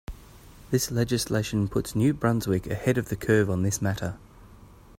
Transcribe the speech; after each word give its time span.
This 0.71 0.89
legislation 0.89 1.67
puts 1.67 1.95
New 1.95 2.11
Brunswick 2.15 2.65
ahead 2.65 2.97
of 2.97 3.09
the 3.09 3.15
curve 3.15 3.51
on 3.51 3.61
this 3.61 3.83
matter. 3.83 4.17